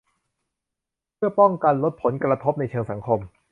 [1.15, 3.19] เพื่อป้องกันลดผลกระทบในเชิงสังคม